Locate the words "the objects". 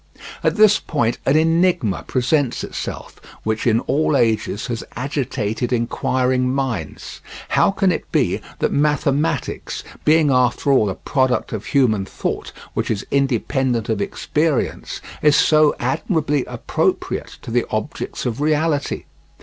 17.51-18.25